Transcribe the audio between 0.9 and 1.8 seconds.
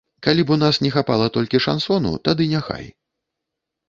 хапала толькі